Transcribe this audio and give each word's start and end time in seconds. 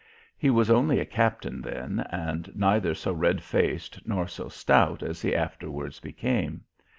He 0.35 0.49
was 0.49 0.71
only 0.71 0.99
a 0.99 1.05
captain 1.05 1.61
then 1.61 1.99
and 2.09 2.51
neither 2.55 2.95
so 2.95 3.13
red 3.13 3.43
faced 3.43 3.99
nor 4.03 4.27
so 4.27 4.49
stout 4.49 5.03
as 5.03 5.21
he 5.21 5.35
afterwards 5.35 5.99
became. 5.99 6.63